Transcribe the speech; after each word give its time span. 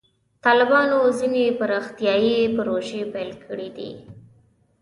طالبانو 0.45 0.99
ځینې 1.19 1.45
پرمختیایي 1.59 2.37
پروژې 2.55 3.01
پیل 3.13 3.31
کړې 3.45 3.69
دي. 3.77 3.91